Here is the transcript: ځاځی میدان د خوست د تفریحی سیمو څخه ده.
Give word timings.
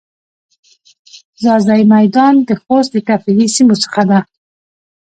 ځاځی 1.43 1.83
میدان 1.93 2.33
د 2.47 2.49
خوست 2.61 2.89
د 2.93 2.97
تفریحی 3.07 3.47
سیمو 3.55 3.75
څخه 3.83 4.01
ده. 4.09 4.19